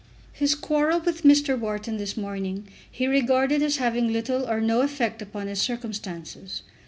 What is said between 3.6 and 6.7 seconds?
as having little or no effect upon his circumstances.